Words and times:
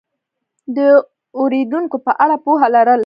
د 0.75 0.77
اورېدونکو 1.39 1.97
په 2.05 2.11
اړه 2.23 2.35
پوهه 2.45 2.67
لرل 2.75 2.99